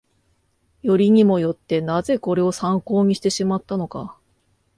[0.81, 4.17] よりにもよって、なぜこれを参考にしてしまったのか